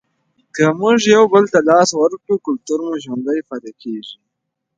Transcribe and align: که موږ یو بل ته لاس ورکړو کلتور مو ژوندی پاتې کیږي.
که 0.55 0.63
موږ 0.79 0.99
یو 1.15 1.23
بل 1.33 1.43
ته 1.53 1.59
لاس 1.69 1.89
ورکړو 1.95 2.35
کلتور 2.45 2.79
مو 2.85 2.93
ژوندی 3.03 3.39
پاتې 3.49 3.71
کیږي. 3.81 4.15